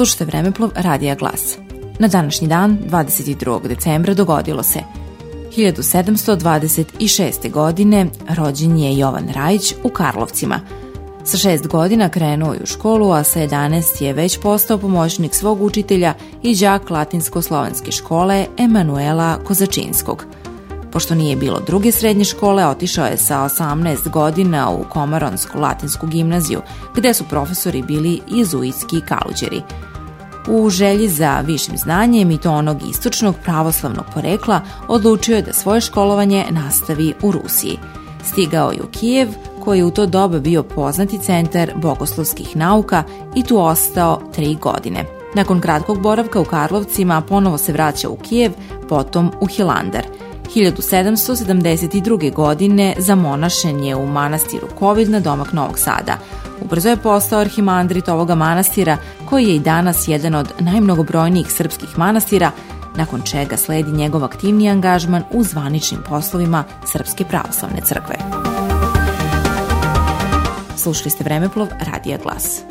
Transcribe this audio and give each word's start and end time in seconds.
Slušajte 0.00 0.24
Vremeplov 0.24 0.70
Radija 0.74 1.14
Glas. 1.14 1.58
Na 1.98 2.08
današnji 2.08 2.48
dan, 2.48 2.78
22. 2.90 3.68
decembra, 3.68 4.14
dogodilo 4.14 4.62
se 4.62 4.80
1726. 5.56 7.50
godine 7.50 8.06
rođen 8.28 8.76
je 8.76 8.98
Jovan 8.98 9.28
Rajić 9.34 9.74
u 9.84 9.88
Karlovcima. 9.88 10.60
Sa 11.24 11.36
šest 11.36 11.66
godina 11.66 12.08
krenuo 12.08 12.52
je 12.52 12.60
u 12.62 12.66
školu, 12.66 13.12
a 13.12 13.22
sa 13.24 13.40
11 13.40 14.02
je 14.02 14.12
već 14.12 14.38
postao 14.42 14.78
pomoćnik 14.78 15.34
svog 15.34 15.62
učitelja 15.62 16.14
i 16.42 16.56
đak 16.56 16.90
latinsko-slovenske 16.90 17.92
škole 17.92 18.46
Emanuela 18.58 19.38
Kozačinskog– 19.44 20.24
Pošto 20.92 21.14
nije 21.14 21.36
bilo 21.36 21.60
druge 21.66 21.92
srednje 21.92 22.24
škole, 22.24 22.66
otišao 22.66 23.06
je 23.06 23.16
sa 23.16 23.36
18 23.36 24.10
godina 24.10 24.70
u 24.70 24.84
Komaronsku 24.90 25.58
latinsku 25.58 26.06
gimnaziju, 26.06 26.60
gde 26.96 27.14
su 27.14 27.24
profesori 27.24 27.82
bili 27.82 28.20
jezuitski 28.28 29.00
kaluđeri. 29.08 29.62
U 30.52 30.70
želji 30.70 31.08
za 31.08 31.40
višim 31.40 31.78
znanjem 31.78 32.30
i 32.30 32.38
to 32.38 32.52
onog 32.52 32.76
istočnog 32.90 33.34
pravoslavnog 33.44 34.04
porekla 34.14 34.60
odlučio 34.88 35.36
je 35.36 35.42
da 35.42 35.52
svoje 35.52 35.80
školovanje 35.80 36.44
nastavi 36.50 37.14
u 37.22 37.32
Rusiji. 37.32 37.78
Stigao 38.24 38.72
je 38.72 38.82
u 38.82 38.86
Kijev, 38.86 39.28
koji 39.64 39.78
je 39.78 39.84
u 39.84 39.90
to 39.90 40.06
doba 40.06 40.38
bio 40.38 40.62
poznati 40.62 41.18
centar 41.18 41.72
bogoslovskih 41.76 42.56
nauka 42.56 43.02
i 43.34 43.42
tu 43.42 43.58
ostao 43.58 44.20
tri 44.34 44.54
godine. 44.54 45.04
Nakon 45.34 45.60
kratkog 45.60 46.02
boravka 46.02 46.40
u 46.40 46.44
Karlovcima 46.44 47.20
ponovo 47.20 47.58
se 47.58 47.72
vraća 47.72 48.08
u 48.08 48.16
Kijev, 48.16 48.52
potom 48.88 49.30
u 49.40 49.46
Hilandar– 49.46 50.04
1772. 50.54 52.34
godine 52.34 52.94
zamonašen 52.98 53.84
je 53.84 53.96
u 53.96 54.06
manastiru 54.06 54.68
Kovid 54.78 55.10
na 55.10 55.20
domak 55.20 55.52
Novog 55.52 55.78
Sada. 55.78 56.18
Ubrzo 56.70 56.88
je 56.88 56.96
postao 56.96 57.40
arhimandrit 57.40 58.08
ovoga 58.08 58.34
manastira, 58.34 58.96
koji 59.28 59.44
je 59.44 59.56
i 59.56 59.60
danas 59.60 60.08
jedan 60.08 60.34
od 60.34 60.52
najmnogobrojnijih 60.58 61.52
srpskih 61.52 61.98
manastira, 61.98 62.50
nakon 62.96 63.22
čega 63.22 63.56
sledi 63.56 63.92
njegov 63.92 64.24
aktivni 64.24 64.70
angažman 64.70 65.22
u 65.30 65.44
zvaničnim 65.44 66.00
poslovima 66.08 66.64
Srpske 66.86 67.24
pravoslavne 67.24 67.80
crkve. 67.84 68.16
Slušali 70.76 71.10
ste 71.10 71.24
Vremeplov 71.24 71.68
Radija 71.92 72.18
Glas. 72.22 72.62